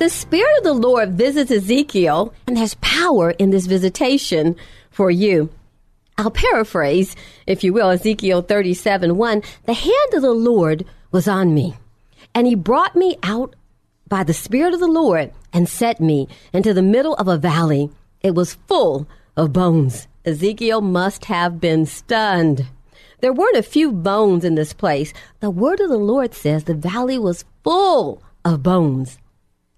[0.00, 4.56] The Spirit of the Lord visits Ezekiel, and there's power in this visitation
[4.90, 5.50] for you.
[6.16, 7.14] I'll paraphrase,
[7.46, 9.42] if you will, Ezekiel 37 1.
[9.66, 11.76] The hand of the Lord was on me,
[12.34, 13.54] and he brought me out
[14.08, 17.90] by the Spirit of the Lord and set me into the middle of a valley.
[18.22, 19.06] It was full
[19.36, 20.08] of bones.
[20.24, 22.66] Ezekiel must have been stunned.
[23.20, 25.12] There weren't a few bones in this place.
[25.40, 29.18] The word of the Lord says the valley was full of bones.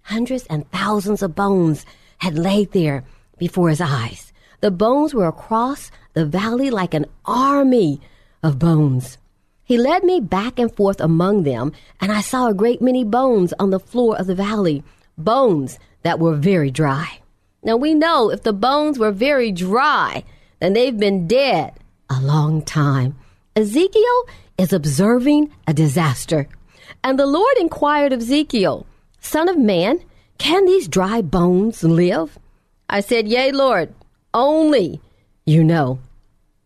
[0.03, 1.87] Hundreds and thousands of bones
[2.19, 3.05] had laid there
[3.39, 4.33] before his eyes.
[4.61, 8.01] The bones were across the valley like an army
[8.43, 9.19] of bones.
[9.65, 13.55] He led me back and forth among them, and I saw a great many bones
[13.59, 14.85] on the floor of the valley,
[15.17, 17.21] bones that were very dry.
[17.63, 20.25] Now we know if the bones were very dry,
[20.61, 21.75] then they've been dead
[22.11, 23.17] a long time.
[23.57, 24.25] Ezekiel
[24.59, 26.49] is observing a disaster.
[27.03, 28.87] And the Lord inquired of Ezekiel,
[29.23, 30.01] Son of man,
[30.37, 32.39] can these dry bones live?
[32.91, 33.95] I said, Yea, Lord,
[34.35, 35.01] only
[35.47, 36.01] you know.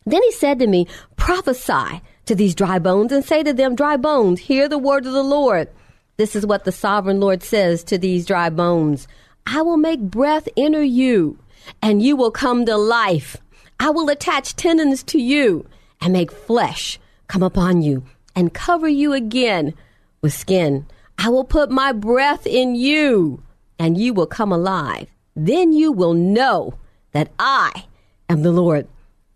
[0.07, 3.97] Then he said to me, Prophesy to these dry bones and say to them, Dry
[3.97, 5.69] bones, hear the word of the Lord.
[6.17, 9.07] This is what the sovereign Lord says to these dry bones
[9.47, 11.39] I will make breath enter you,
[11.81, 13.37] and you will come to life.
[13.79, 15.67] I will attach tendons to you
[16.01, 19.75] and make flesh come upon you and cover you again
[20.23, 20.87] with skin.
[21.19, 23.43] I will put my breath in you
[23.79, 25.09] and you will come alive.
[25.35, 26.75] Then you will know
[27.13, 27.85] that I
[28.29, 28.87] am the Lord.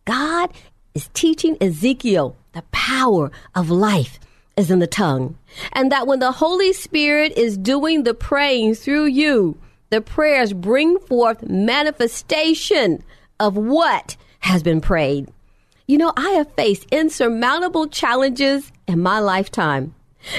[0.05, 0.51] God
[0.95, 4.19] is teaching Ezekiel the power of life
[4.57, 5.39] is in the tongue.
[5.73, 9.59] And that when the Holy Spirit is doing the praying through you,
[9.91, 13.03] the prayers bring forth manifestation
[13.39, 15.29] of what has been prayed.
[15.87, 19.95] You know, I have faced insurmountable challenges in my lifetime.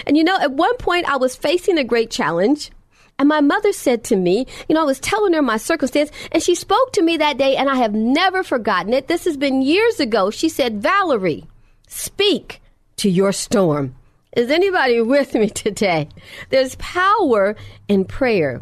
[0.06, 2.72] And you know, at one point I was facing a great challenge.
[3.20, 6.42] And my mother said to me, you know, I was telling her my circumstance, and
[6.42, 9.08] she spoke to me that day, and I have never forgotten it.
[9.08, 10.32] This has been years ago.
[10.32, 11.46] She said, Valerie,
[11.88, 12.62] speak
[12.98, 13.96] to your storm.
[14.36, 16.10] Is anybody with me today?
[16.50, 17.56] There's power
[17.88, 18.62] in prayer.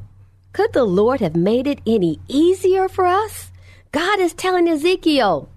[0.51, 3.51] Could the Lord have made it any easier for us?
[3.91, 5.49] God is telling Ezekiel,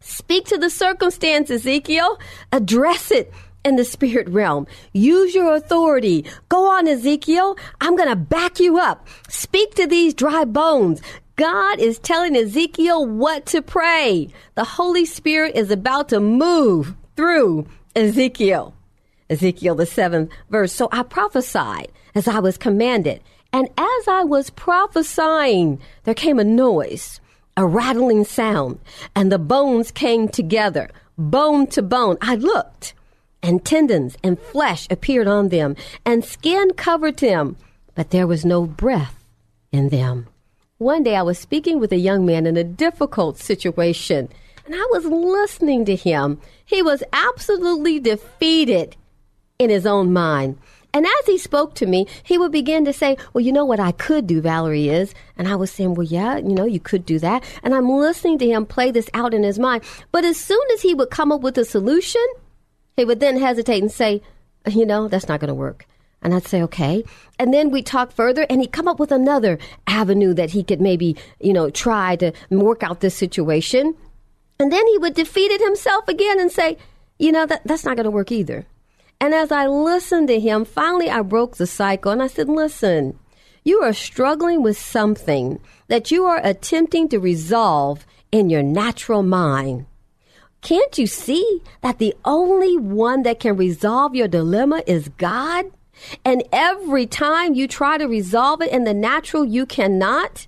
[0.00, 2.18] speak to the circumstance, Ezekiel,
[2.52, 3.32] address it
[3.64, 4.66] in the spirit realm.
[4.92, 6.24] Use your authority.
[6.48, 7.56] Go on, Ezekiel.
[7.80, 9.06] I'm going to back you up.
[9.28, 11.00] Speak to these dry bones.
[11.36, 14.28] God is telling Ezekiel what to pray.
[14.54, 17.66] The Holy Spirit is about to move through
[17.96, 18.74] Ezekiel.
[19.30, 20.72] Ezekiel, the seventh verse.
[20.72, 23.20] So I prophesied as I was commanded.
[23.52, 27.20] And as I was prophesying, there came a noise,
[27.56, 28.78] a rattling sound,
[29.14, 32.18] and the bones came together, bone to bone.
[32.20, 32.94] I looked
[33.44, 37.56] and tendons and flesh appeared on them, and skin covered them,
[37.94, 39.22] but there was no breath
[39.70, 40.26] in them.
[40.78, 44.30] One day I was speaking with a young man in a difficult situation,
[44.64, 46.40] and I was listening to him.
[46.64, 48.96] He was absolutely defeated
[49.58, 50.58] in his own mind.
[50.94, 53.80] And as he spoke to me, he would begin to say, Well, you know what
[53.80, 55.12] I could do, Valerie is.
[55.36, 57.44] And I was saying, Well, yeah, you know, you could do that.
[57.62, 59.82] And I'm listening to him play this out in his mind.
[60.12, 62.24] But as soon as he would come up with a solution,
[62.96, 64.22] he would then hesitate and say,
[64.66, 65.86] you know, that's not going to work.
[66.22, 67.04] And I'd say, okay.
[67.38, 70.80] And then we talk further and he'd come up with another avenue that he could
[70.80, 73.94] maybe, you know, try to work out this situation.
[74.58, 76.78] And then he would defeat it himself again and say,
[77.18, 78.64] you know, that, that's not going to work either.
[79.20, 83.18] And as I listened to him, finally I broke the cycle and I said, listen,
[83.62, 89.86] you are struggling with something that you are attempting to resolve in your natural mind.
[90.64, 95.66] Can't you see that the only one that can resolve your dilemma is God?
[96.24, 100.46] And every time you try to resolve it in the natural, you cannot.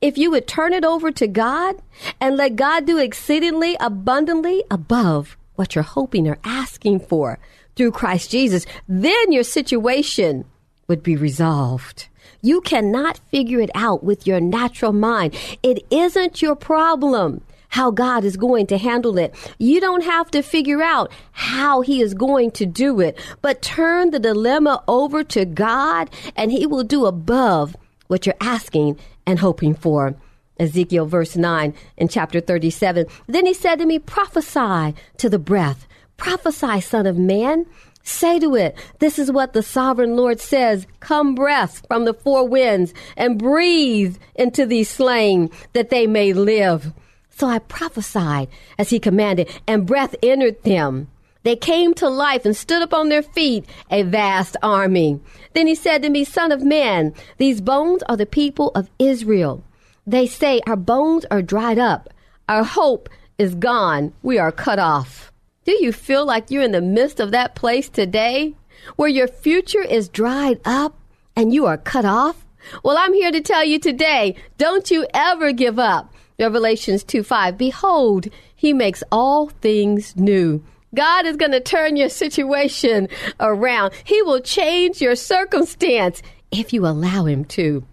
[0.00, 1.82] If you would turn it over to God
[2.18, 7.38] and let God do exceedingly abundantly above what you're hoping or asking for
[7.76, 10.46] through Christ Jesus, then your situation
[10.88, 12.08] would be resolved.
[12.40, 15.36] You cannot figure it out with your natural mind.
[15.62, 17.42] It isn't your problem
[17.72, 19.34] how God is going to handle it.
[19.58, 24.10] You don't have to figure out how He is going to do it, but turn
[24.10, 27.74] the dilemma over to God and He will do above
[28.08, 30.14] what you're asking and hoping for.
[30.60, 33.06] Ezekiel verse 9 in chapter 37.
[33.26, 35.86] Then he said to me, Prophesy to the breath.
[36.18, 37.64] Prophesy, son of man.
[38.02, 42.46] Say to it, This is what the sovereign Lord says Come, breath from the four
[42.46, 46.92] winds, and breathe into these slain, that they may live.
[47.36, 48.48] So I prophesied
[48.78, 51.08] as he commanded, and breath entered them.
[51.42, 55.20] They came to life and stood up on their feet, a vast army.
[55.54, 59.64] Then he said to me, Son of man, these bones are the people of Israel.
[60.06, 62.12] They say, Our bones are dried up,
[62.48, 63.08] our hope
[63.38, 65.32] is gone, we are cut off.
[65.64, 68.54] Do you feel like you're in the midst of that place today
[68.96, 70.98] where your future is dried up
[71.36, 72.44] and you are cut off?
[72.84, 76.11] Well, I'm here to tell you today, don't you ever give up.
[76.42, 77.56] Revelations 2 5.
[77.56, 80.62] Behold, he makes all things new.
[80.94, 83.08] God is going to turn your situation
[83.40, 83.94] around.
[84.04, 87.84] He will change your circumstance if you allow him to.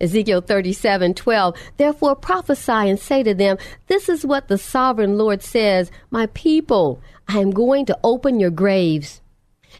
[0.00, 1.56] Ezekiel 37 12.
[1.76, 3.56] Therefore prophesy and say to them,
[3.86, 8.50] This is what the sovereign Lord says, My people, I am going to open your
[8.50, 9.22] graves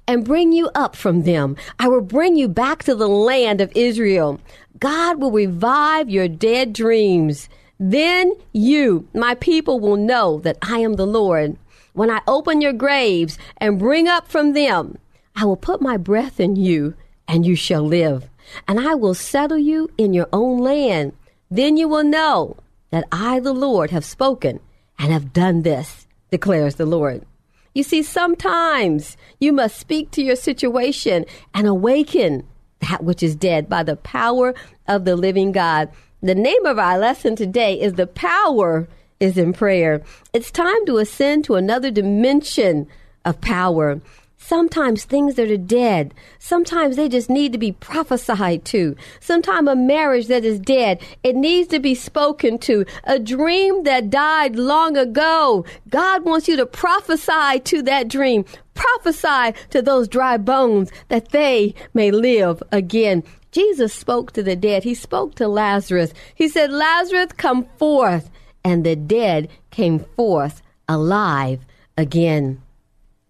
[0.07, 1.57] and bring you up from them.
[1.79, 4.41] I will bring you back to the land of Israel.
[4.79, 7.49] God will revive your dead dreams.
[7.91, 11.57] Then you, my people, will know that I am the Lord.
[11.93, 14.99] When I open your graves and bring up from them,
[15.35, 16.95] I will put my breath in you,
[17.27, 18.29] and you shall live
[18.67, 21.13] and I will settle you in your own land.
[21.51, 22.57] Then you will know
[22.91, 24.61] that I, the Lord, have spoken
[24.99, 27.25] and have done this, declares the Lord.
[27.75, 31.25] You see, sometimes you must speak to your situation
[31.55, 32.47] and awaken
[32.81, 34.55] that which is dead by the power
[34.87, 35.91] of the living God.
[36.25, 38.87] The name of our lesson today is The Power
[39.19, 40.03] is in Prayer.
[40.33, 42.87] It's time to ascend to another dimension
[43.25, 44.01] of power.
[44.37, 48.95] Sometimes things that are dead, sometimes they just need to be prophesied to.
[49.19, 52.87] Sometimes a marriage that is dead, it needs to be spoken to.
[53.03, 58.45] A dream that died long ago, God wants you to prophesy to that dream.
[58.75, 63.25] Prophesy to those dry bones that they may live again.
[63.53, 64.83] Jesus spoke to the dead.
[64.83, 66.13] He spoke to Lazarus.
[66.35, 68.31] He said, Lazarus, come forth.
[68.65, 71.61] And the dead came forth alive
[71.97, 72.63] again.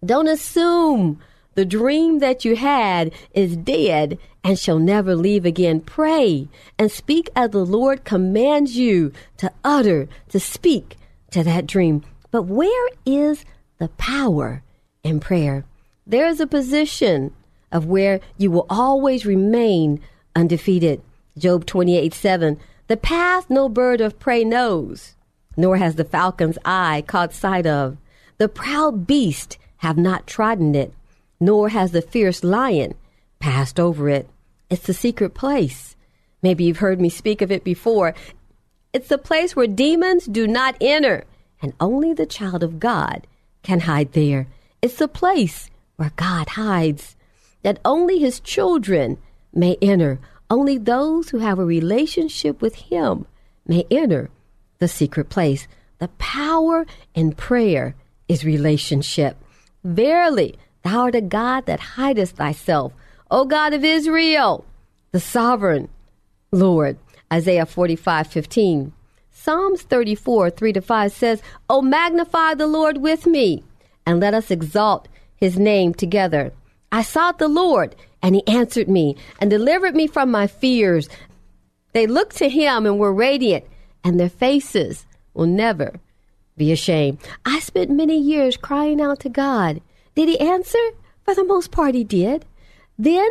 [0.05, 1.19] Don't assume
[1.55, 5.79] the dream that you had is dead and shall never leave again.
[5.81, 6.47] Pray
[6.77, 10.97] and speak as the Lord commands you to utter, to speak
[11.31, 12.03] to that dream.
[12.31, 13.45] But where is
[13.77, 14.63] the power
[15.03, 15.65] in prayer?
[16.05, 17.33] There is a position
[17.71, 20.01] of where you will always remain
[20.35, 21.01] undefeated.
[21.37, 22.59] Job 28 7.
[22.87, 25.15] The path no bird of prey knows,
[25.55, 27.97] nor has the falcon's eye caught sight of.
[28.37, 30.93] The proud beast have not trodden it,
[31.39, 32.95] nor has the fierce lion
[33.39, 34.29] passed over it.
[34.69, 35.95] It's the secret place.
[36.41, 38.13] Maybe you've heard me speak of it before.
[38.91, 41.25] It's the place where demons do not enter,
[41.61, 43.25] and only the child of God
[43.63, 44.47] can hide there.
[44.81, 47.15] It's the place where God hides,
[47.61, 49.17] that only his children
[49.53, 50.19] may enter.
[50.49, 53.25] Only those who have a relationship with him
[53.65, 54.29] may enter
[54.79, 55.67] the secret place.
[55.99, 57.95] The power in prayer
[58.27, 59.37] is relationship.
[59.83, 62.93] Verily, thou art a God that hidest thyself,
[63.31, 64.65] O God of Israel,
[65.11, 65.89] the sovereign
[66.51, 66.97] Lord.
[67.31, 68.93] Isaiah 45 15.
[69.31, 73.63] Psalms 34 3 to 5 says, O magnify the Lord with me,
[74.05, 76.53] and let us exalt his name together.
[76.91, 81.09] I sought the Lord, and he answered me, and delivered me from my fears.
[81.91, 83.65] They looked to him and were radiant,
[84.03, 85.99] and their faces will never
[86.55, 87.19] be ashamed.
[87.45, 89.81] I spent many years crying out to God.
[90.15, 90.79] Did he answer?
[91.23, 92.45] For the most part, he did.
[92.97, 93.29] Then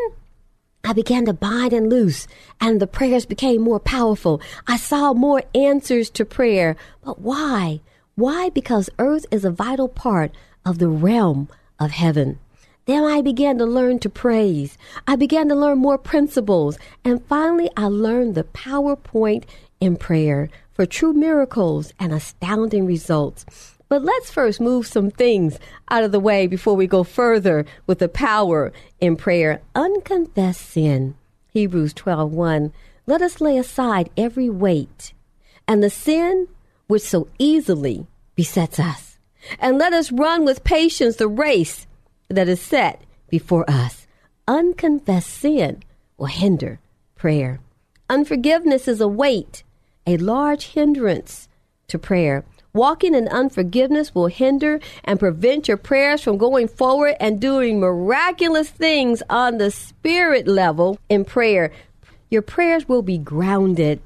[0.84, 2.26] I began to bind and loose,
[2.60, 4.42] and the prayers became more powerful.
[4.66, 6.76] I saw more answers to prayer.
[7.04, 7.80] But why?
[8.14, 8.50] Why?
[8.50, 10.32] Because earth is a vital part
[10.66, 12.38] of the realm of heaven.
[12.86, 14.76] Then I began to learn to praise.
[15.06, 16.78] I began to learn more principles.
[17.04, 19.44] And finally, I learned the PowerPoint
[19.80, 23.46] in prayer for true miracles and astounding results.
[23.88, 25.58] But let's first move some things
[25.90, 29.60] out of the way before we go further with the power in prayer.
[29.74, 31.14] Unconfessed sin.
[31.50, 32.72] Hebrews 12:1.
[33.06, 35.12] Let us lay aside every weight
[35.68, 36.48] and the sin
[36.86, 39.18] which so easily besets us.
[39.58, 41.86] And let us run with patience the race
[42.32, 44.06] that is set before us.
[44.48, 45.82] Unconfessed sin
[46.16, 46.80] will hinder
[47.16, 47.60] prayer.
[48.10, 49.62] Unforgiveness is a weight,
[50.06, 51.48] a large hindrance
[51.88, 52.44] to prayer.
[52.74, 58.70] Walking in unforgiveness will hinder and prevent your prayers from going forward and doing miraculous
[58.70, 61.70] things on the spirit level in prayer.
[62.30, 64.00] Your prayers will be grounded.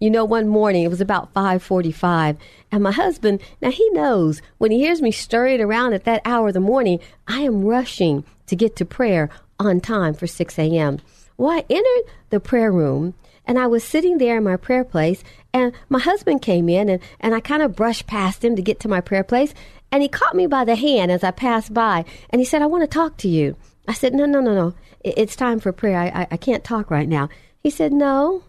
[0.00, 2.36] You know, one morning it was about 5:45,
[2.70, 6.48] and my husband, now he knows when he hears me stirring around at that hour
[6.48, 9.28] of the morning, I am rushing to get to prayer
[9.58, 10.98] on time for 6 a.m.
[11.36, 13.14] Well, I entered the prayer room
[13.44, 15.24] and I was sitting there in my prayer place,
[15.54, 18.78] and my husband came in, and, and I kind of brushed past him to get
[18.80, 19.54] to my prayer place,
[19.90, 22.66] and he caught me by the hand as I passed by, and he said, I
[22.66, 23.56] want to talk to you.
[23.88, 24.74] I said, No, no, no, no.
[25.02, 25.98] It's time for prayer.
[25.98, 27.30] I, I, I can't talk right now.
[27.62, 28.42] He said, No,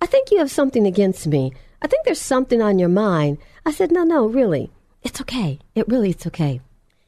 [0.00, 1.52] I think you have something against me.
[1.80, 3.38] I think there's something on your mind.
[3.66, 4.70] I said, No, no, really.
[5.02, 5.58] It's okay.
[5.74, 6.60] It really, it's okay.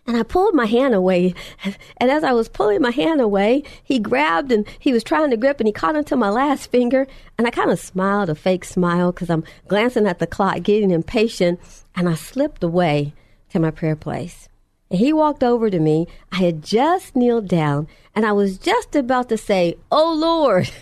[0.07, 1.35] And I pulled my hand away.
[1.99, 5.37] And as I was pulling my hand away, he grabbed and he was trying to
[5.37, 7.07] grip and he caught onto my last finger.
[7.39, 10.91] And I kind of smiled, a fake smile, because I'm glancing at the clock, getting
[10.91, 11.59] impatient.
[11.97, 13.15] And I slipped away
[13.51, 14.49] to my prayer place.
[14.91, 16.07] And he walked over to me.
[16.31, 20.71] I had just kneeled down and I was just about to say, Oh Lord.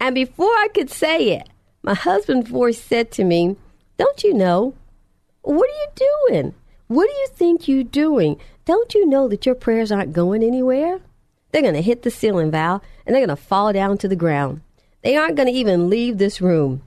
[0.00, 1.48] And before I could say it,
[1.82, 3.56] my husband's voice said to me,
[3.96, 4.74] Don't you know?
[5.42, 6.54] What are you doing?
[6.88, 8.40] What do you think you're doing?
[8.64, 11.00] Don't you know that your prayers aren't going anywhere?
[11.50, 14.16] They're going to hit the ceiling, Val, and they're going to fall down to the
[14.16, 14.60] ground.
[15.02, 16.82] They aren't going to even leave this room.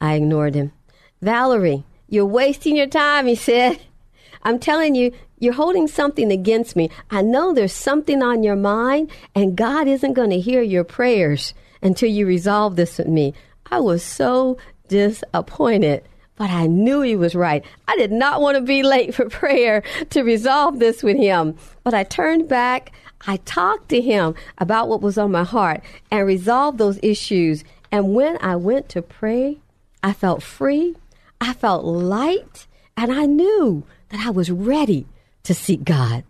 [0.00, 0.72] I ignored him.
[1.20, 3.80] Valerie, you're wasting your time, he said.
[4.42, 6.90] I'm telling you, you're holding something against me.
[7.10, 11.52] I know there's something on your mind, and God isn't going to hear your prayers
[11.82, 13.34] until you resolve this with me.
[13.70, 14.58] I was so
[14.88, 16.08] disappointed
[16.38, 17.64] but I knew he was right.
[17.88, 21.56] I did not want to be late for prayer to resolve this with him.
[21.82, 22.92] But I turned back,
[23.26, 27.64] I talked to him about what was on my heart and resolved those issues.
[27.90, 29.58] And when I went to pray,
[30.02, 30.94] I felt free,
[31.40, 35.06] I felt light, and I knew that I was ready
[35.42, 36.22] to seek God.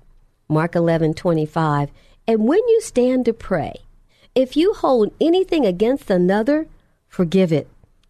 [0.48, 1.90] Mark 11 25.
[2.26, 3.74] And when you stand to pray,
[4.38, 6.68] if you hold anything against another,
[7.08, 7.66] forgive it,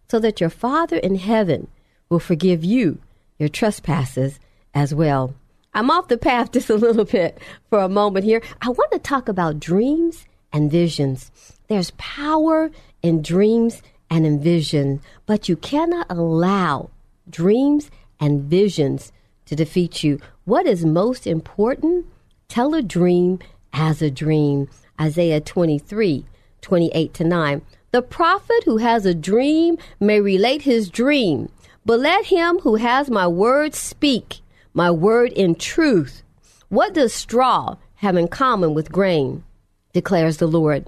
[0.07, 1.67] so that your Father in heaven
[2.07, 2.99] will forgive you
[3.39, 4.39] your trespasses
[4.75, 5.33] as well.
[5.73, 7.39] I'm off the path just a little bit
[7.71, 8.43] for a moment here.
[8.61, 11.31] I want to talk about dreams and visions.
[11.67, 12.69] There's power
[13.01, 13.81] in dreams
[14.11, 16.91] and in vision, but you cannot allow
[17.27, 19.11] dreams and visions
[19.47, 20.19] to defeat you.
[20.45, 22.05] What is most important?
[22.49, 23.39] Tell a dream
[23.73, 24.69] as a dream.
[24.99, 26.25] Isaiah 23,
[26.61, 27.61] 28 to 9.
[27.91, 31.49] The prophet who has a dream may relate his dream
[31.89, 34.41] but let him who has my word speak,
[34.75, 36.21] my word in truth.
[36.67, 39.43] What does straw have in common with grain?
[39.91, 40.85] declares the Lord.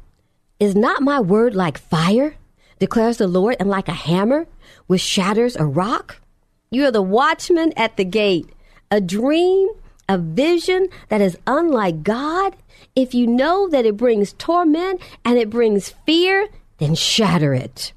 [0.59, 2.35] Is not my word like fire?
[2.77, 4.45] declares the Lord, and like a hammer
[4.85, 6.21] which shatters a rock?
[6.69, 8.49] You are the watchman at the gate.
[8.91, 9.69] A dream,
[10.07, 12.55] a vision that is unlike God.
[12.95, 17.93] If you know that it brings torment and it brings fear, then shatter it.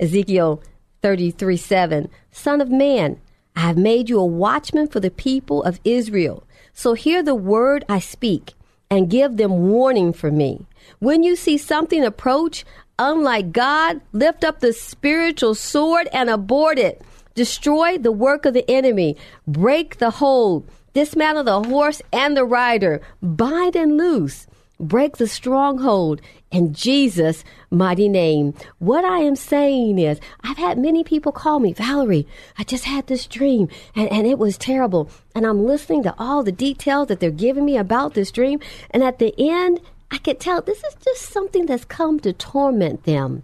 [0.00, 0.62] Ezekiel
[1.02, 2.08] 33 7.
[2.32, 3.20] Son of man,
[3.54, 6.44] I have made you a watchman for the people of Israel.
[6.72, 8.54] So hear the word I speak
[8.90, 10.66] and give them warning for me.
[10.98, 12.64] When you see something approach,
[12.98, 17.02] unlike God, lift up the spiritual sword and abort it.
[17.34, 19.16] Destroy the work of the enemy.
[19.46, 20.68] Break the hold.
[20.94, 23.02] Dismantle the horse and the rider.
[23.20, 24.46] Bind and loose
[24.80, 26.20] break the stronghold
[26.50, 28.54] in Jesus' mighty name.
[28.78, 32.26] What I am saying is, I've had many people call me, Valerie,
[32.58, 35.10] I just had this dream and, and it was terrible.
[35.34, 38.60] And I'm listening to all the details that they're giving me about this dream.
[38.90, 43.04] And at the end, I could tell this is just something that's come to torment
[43.04, 43.42] them.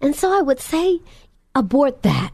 [0.00, 1.00] And so I would say,
[1.54, 2.32] abort that.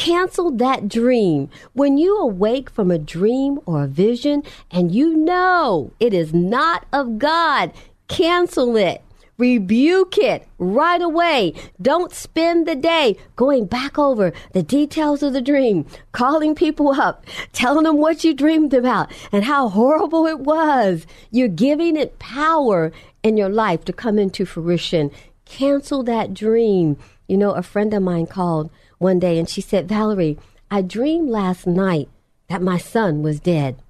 [0.00, 1.50] Cancel that dream.
[1.74, 6.86] When you awake from a dream or a vision and you know it is not
[6.90, 7.70] of God,
[8.08, 9.02] cancel it.
[9.36, 11.52] Rebuke it right away.
[11.82, 17.26] Don't spend the day going back over the details of the dream, calling people up,
[17.52, 21.06] telling them what you dreamed about and how horrible it was.
[21.30, 22.90] You're giving it power
[23.22, 25.10] in your life to come into fruition.
[25.44, 26.96] Cancel that dream.
[27.28, 30.38] You know, a friend of mine called one day and she said, Valerie,
[30.70, 32.08] I dreamed last night
[32.48, 33.82] that my son was dead.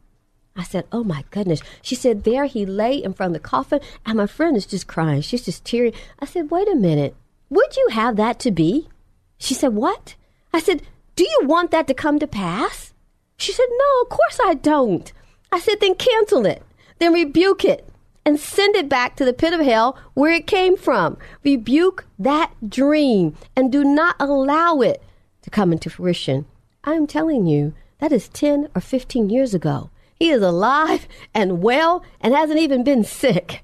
[0.57, 1.61] I said, Oh my goodness.
[1.83, 4.87] She said, There he lay in front of the coffin, and my friend is just
[4.87, 5.21] crying.
[5.21, 5.93] She's just teary.
[6.21, 7.17] I said, Wait a minute.
[7.51, 8.89] Would you have that to be?
[9.37, 10.15] She said, What?
[10.53, 10.83] I said,
[11.17, 12.93] Do you want that to come to pass?
[13.37, 15.13] She said, No, of course I don't.
[15.51, 16.63] I said, Then cancel it.
[16.99, 17.90] Then rebuke it
[18.25, 21.17] and send it back to the pit of hell where it came from.
[21.43, 25.03] Rebuke that dream and do not allow it
[25.43, 26.47] to come into fruition.
[26.85, 29.91] I'm telling you, that is 10 or 15 years ago.
[30.15, 33.63] He is alive and well and hasn't even been sick.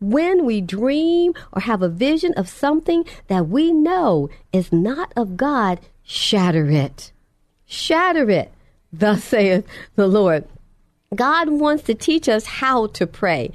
[0.00, 5.36] When we dream or have a vision of something that we know is not of
[5.36, 7.12] God, shatter it.
[7.66, 8.52] Shatter it,
[8.92, 10.44] thus saith the Lord.
[11.14, 13.52] God wants to teach us how to pray.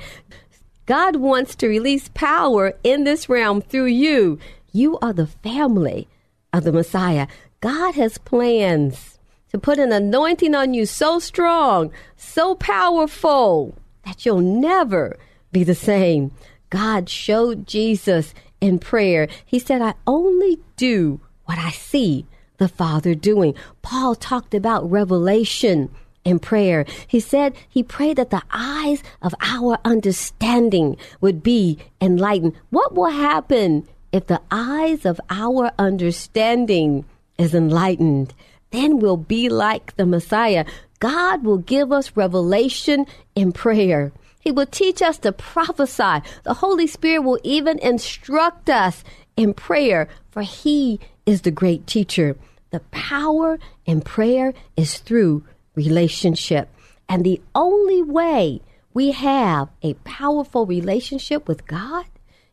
[0.85, 4.39] God wants to release power in this realm through you.
[4.71, 6.07] You are the family
[6.53, 7.27] of the Messiah.
[7.59, 9.17] God has plans
[9.49, 15.17] to put an anointing on you so strong, so powerful that you'll never
[15.51, 16.31] be the same.
[16.69, 19.27] God showed Jesus in prayer.
[19.45, 22.25] He said, I only do what I see
[22.57, 23.55] the Father doing.
[23.81, 25.89] Paul talked about revelation
[26.27, 26.86] in prayer.
[27.07, 32.53] He said he prayed that the eyes of our understanding would be enlightened.
[32.69, 37.05] What will happen if the eyes of our understanding
[37.38, 38.34] is enlightened?
[38.72, 40.65] then we'll be like the Messiah.
[41.00, 43.05] God will give us revelation
[43.36, 44.12] in prayer.
[44.39, 46.22] He will teach us to prophesy.
[46.43, 49.03] The Holy Spirit will even instruct us
[49.36, 52.36] in prayer, for He is the great teacher.
[52.72, 55.43] The power in prayer is through
[55.77, 56.67] relationship.
[57.07, 58.62] And the only way
[58.93, 62.06] we have a powerful relationship with God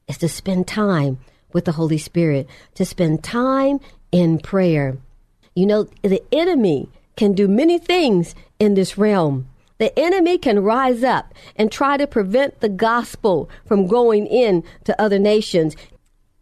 [0.07, 1.19] is to spend time
[1.53, 3.81] with the Holy Spirit, to spend time
[4.13, 4.99] in prayer.
[5.55, 9.49] You know, the enemy can do many things in this realm.
[9.79, 15.01] The enemy can rise up and try to prevent the gospel from going in to
[15.01, 15.75] other nations.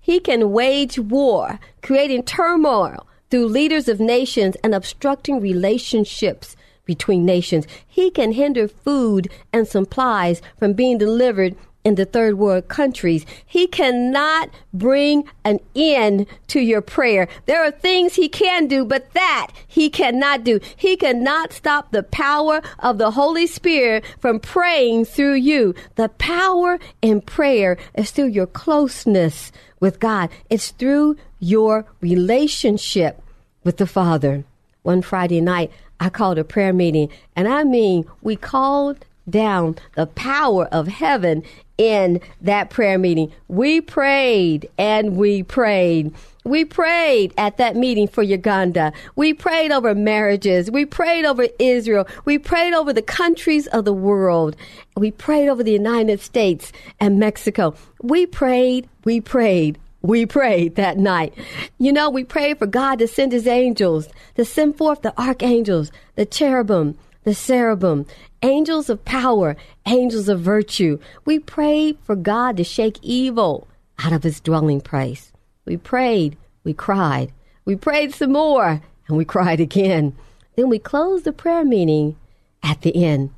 [0.00, 7.66] He can wage war, creating turmoil through leaders of nations and obstructing relationships between nations.
[7.86, 13.26] He can hinder food and supplies from being delivered in the third world countries.
[13.44, 17.28] He cannot bring an end to your prayer.
[17.46, 20.60] There are things he can do, but that he cannot do.
[20.76, 25.74] He cannot stop the power of the Holy Spirit from praying through you.
[25.96, 30.30] The power in prayer is through your closeness with God.
[30.48, 33.20] It's through your relationship
[33.64, 34.44] with the Father.
[34.82, 35.70] One Friday night,
[36.02, 41.44] I called a prayer meeting, and I mean, we called down the power of heaven
[41.78, 43.30] in that prayer meeting.
[43.46, 46.12] We prayed and we prayed.
[46.42, 48.92] We prayed at that meeting for Uganda.
[49.14, 50.72] We prayed over marriages.
[50.72, 52.08] We prayed over Israel.
[52.24, 54.56] We prayed over the countries of the world.
[54.96, 57.76] We prayed over the United States and Mexico.
[58.02, 61.32] We prayed, we prayed, we prayed that night.
[61.78, 65.92] You know, we prayed for God to send his angels, to send forth the archangels,
[66.16, 68.06] the cherubim, the cherubim,
[68.42, 70.98] angels of power, angels of virtue.
[71.24, 73.68] We prayed for God to shake evil
[74.04, 75.32] out of his dwelling place.
[75.64, 77.32] We prayed, we cried,
[77.64, 80.16] we prayed some more, and we cried again.
[80.56, 82.16] Then we closed the prayer meeting
[82.62, 83.30] at the end.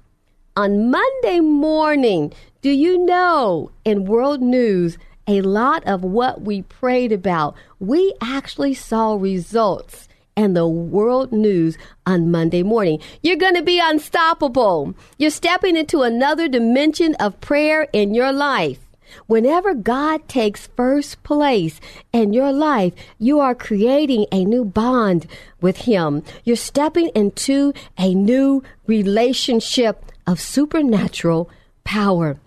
[0.57, 4.97] On Monday morning, do you know in world news,
[5.27, 11.79] a lot of what we prayed about, we actually saw results and the world news
[12.07, 13.01] on Monday morning.
[13.23, 14.95] You're going to be unstoppable.
[15.17, 18.79] You're stepping into another dimension of prayer in your life.
[19.27, 21.81] Whenever God takes first place
[22.13, 25.27] in your life, you are creating a new bond
[25.61, 26.23] with Him.
[26.43, 31.49] You're stepping into a new relationship of supernatural
[31.85, 32.39] power.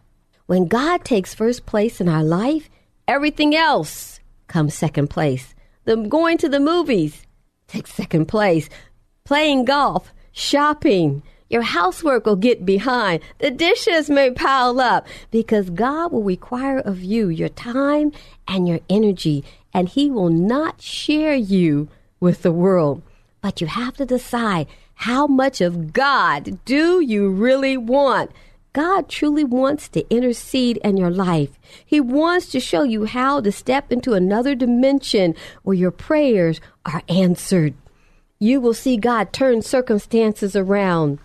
[0.48, 2.70] When God takes first place in our life,
[3.06, 5.54] everything else comes second place.
[5.84, 7.24] The going to the movies,
[7.68, 8.70] takes second place.
[9.26, 13.24] Playing golf, shopping, your housework will get behind.
[13.40, 18.14] The dishes may pile up because God will require of you your time
[18.48, 21.90] and your energy, and He will not share you
[22.22, 23.02] with the world.
[23.42, 28.32] But you have to decide how much of God do you really want?
[28.78, 31.50] God truly wants to intercede in your life.
[31.84, 37.02] He wants to show you how to step into another dimension where your prayers are
[37.10, 37.74] answered.
[38.38, 41.18] You will see God turn circumstances around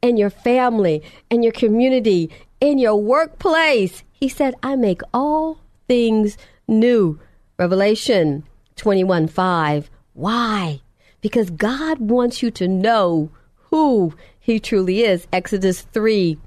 [0.00, 4.02] in your family, in your community, in your workplace.
[4.10, 7.20] He said, I make all things new.
[7.58, 8.44] Revelation
[8.76, 9.90] 21 5.
[10.14, 10.80] Why?
[11.20, 13.28] Because God wants you to know
[13.68, 15.26] who He truly is.
[15.34, 16.38] Exodus 3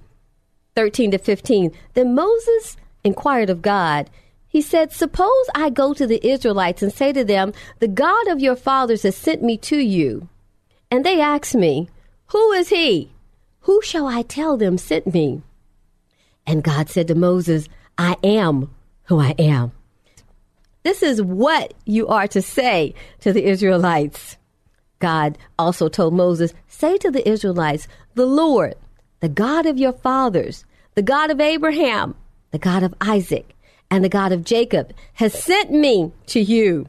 [0.77, 1.71] 13 to 15.
[1.95, 4.11] Then Moses inquired of God.
[4.47, 8.39] He said, Suppose I go to the Israelites and say to them, The God of
[8.39, 10.29] your fathers has sent me to you.
[10.91, 11.89] And they ask me,
[12.27, 13.11] Who is he?
[13.61, 15.41] Who shall I tell them sent me?
[16.45, 18.69] And God said to Moses, I am
[19.05, 19.71] who I am.
[20.83, 24.37] This is what you are to say to the Israelites.
[24.99, 28.75] God also told Moses, Say to the Israelites, The Lord,
[29.19, 30.63] the God of your fathers,
[30.97, 32.15] the God of Abraham,
[32.49, 33.55] the God of Isaac,
[33.91, 36.87] and the God of Jacob, has sent me to you.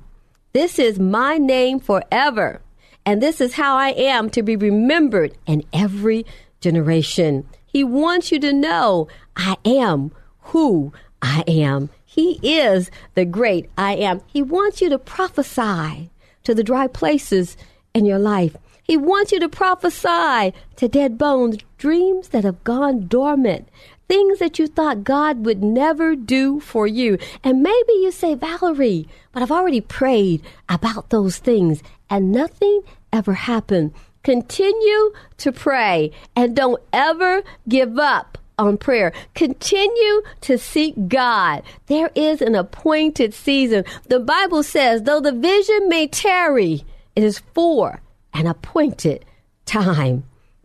[0.55, 2.63] This is my name forever,
[3.05, 6.25] and this is how I am to be remembered in every
[6.63, 7.47] generation.
[7.67, 10.91] He wants you to know I am who
[11.21, 11.91] I am.
[12.07, 14.23] He is the great I am.
[14.27, 16.09] He wants you to prophesy
[16.45, 17.59] to the dry places
[17.93, 18.57] in your life.
[18.83, 23.69] He wants you to prophesy to dead bones, dreams that have gone dormant,
[24.09, 27.19] things that you thought God would never do for you.
[27.45, 33.35] And maybe you say, Valerie, but I've already prayed about those things and nothing ever
[33.35, 33.93] happened.
[34.23, 39.13] Continue to pray and don't ever give up on prayer.
[39.35, 41.63] Continue to seek God.
[41.87, 43.85] There is an appointed season.
[44.09, 48.01] The Bible says, though the vision may tarry, it is for
[48.35, 49.25] an appointed
[49.65, 50.25] time.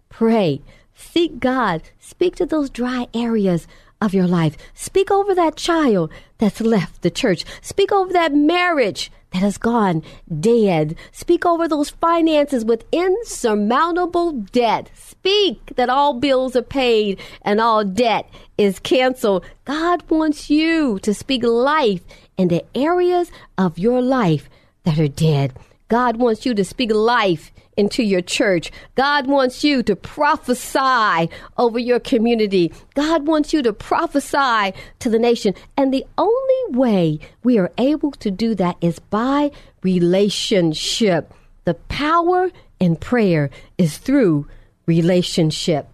[0.09, 0.61] Pray.
[1.03, 1.83] Seek God.
[1.99, 3.67] Speak to those dry areas
[4.01, 4.57] of your life.
[4.73, 7.45] Speak over that child that's left the church.
[7.61, 10.03] Speak over that marriage that has gone
[10.39, 10.95] dead.
[11.11, 14.89] Speak over those finances with insurmountable debt.
[14.93, 19.45] Speak that all bills are paid and all debt is canceled.
[19.65, 22.01] God wants you to speak life
[22.37, 24.49] in the areas of your life
[24.83, 25.53] that are dead.
[25.87, 28.71] God wants you to speak life into your church.
[28.95, 32.71] God wants you to prophesy over your community.
[32.95, 35.53] God wants you to prophesy to the nation.
[35.77, 41.33] And the only way we are able to do that is by relationship.
[41.65, 44.47] The power in prayer is through
[44.85, 45.87] relationship.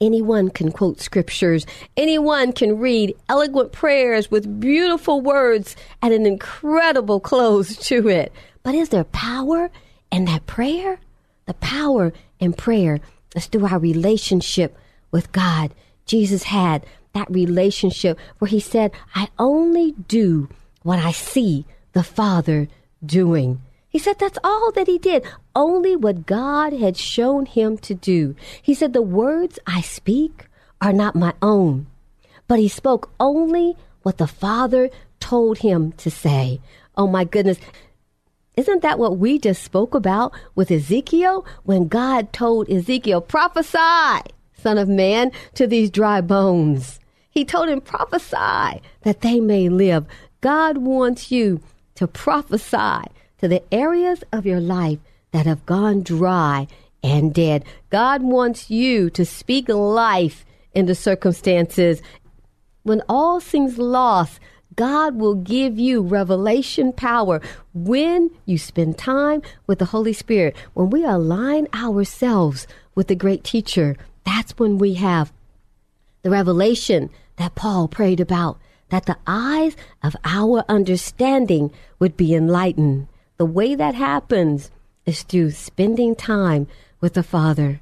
[0.00, 1.66] Anyone can quote scriptures.
[1.96, 8.32] Anyone can read eloquent prayers with beautiful words and an incredible close to it.
[8.62, 9.70] But is there power
[10.16, 10.98] in that prayer?
[11.44, 13.00] The power in prayer
[13.36, 14.76] is through our relationship
[15.10, 15.74] with God.
[16.06, 20.48] Jesus had that relationship where he said, I only do
[20.82, 22.68] what I see the Father
[23.04, 23.60] doing.
[23.88, 25.22] He said that's all that he did,
[25.54, 28.34] only what God had shown him to do.
[28.62, 30.46] He said, The words I speak
[30.80, 31.86] are not my own,
[32.48, 34.88] but he spoke only what the Father
[35.20, 36.60] told him to say.
[36.96, 37.58] Oh my goodness.
[38.56, 44.78] Isn't that what we just spoke about with Ezekiel when God told Ezekiel, prophesy, son
[44.78, 46.98] of man, to these dry bones?
[47.30, 50.06] He told him, prophesy that they may live.
[50.40, 51.60] God wants you
[51.96, 53.02] to prophesy
[53.38, 55.00] to the areas of your life
[55.32, 56.66] that have gone dry
[57.02, 57.62] and dead.
[57.90, 62.00] God wants you to speak life into circumstances.
[62.84, 64.40] When all seems lost,
[64.76, 67.40] God will give you revelation power
[67.72, 70.54] when you spend time with the Holy Spirit.
[70.74, 75.32] When we align ourselves with the great teacher, that's when we have
[76.22, 78.58] the revelation that Paul prayed about,
[78.90, 83.08] that the eyes of our understanding would be enlightened.
[83.38, 84.70] The way that happens
[85.06, 86.66] is through spending time
[87.00, 87.80] with the Father.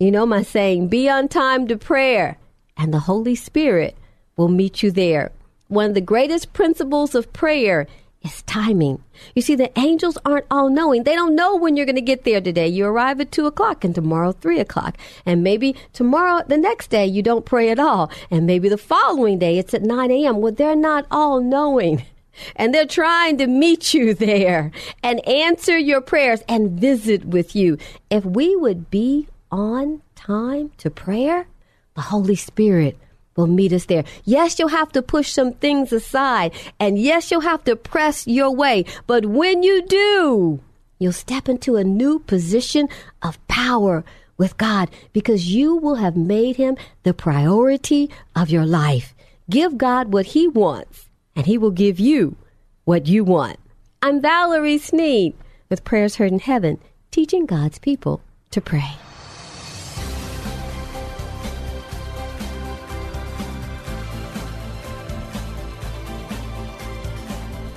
[0.00, 2.38] You know my saying, be on time to prayer,
[2.76, 3.96] and the Holy Spirit
[4.36, 5.30] will meet you there
[5.74, 7.86] one of the greatest principles of prayer
[8.24, 9.02] is timing.
[9.34, 11.02] You see, the angels aren't all knowing.
[11.04, 12.66] They don't know when you're going to get there today.
[12.66, 14.96] You arrive at 2 o'clock and tomorrow 3 o'clock.
[15.26, 18.10] And maybe tomorrow, the next day, you don't pray at all.
[18.30, 20.40] And maybe the following day, it's at 9 a.m.
[20.40, 22.04] Well, they're not all knowing.
[22.56, 24.72] And they're trying to meet you there
[25.04, 27.78] and answer your prayers and visit with you.
[28.10, 31.46] If we would be on time to prayer,
[31.94, 32.98] the Holy Spirit
[33.36, 34.04] will meet us there.
[34.24, 36.52] Yes, you'll have to push some things aside.
[36.78, 38.84] And yes, you'll have to press your way.
[39.06, 40.60] But when you do,
[40.98, 42.88] you'll step into a new position
[43.22, 44.04] of power
[44.36, 49.14] with God because you will have made him the priority of your life.
[49.50, 52.36] Give God what he wants, and he will give you
[52.84, 53.58] what you want.
[54.02, 55.34] I'm Valerie Sneed
[55.68, 56.78] with Prayers Heard in Heaven,
[57.10, 58.92] teaching God's people to pray.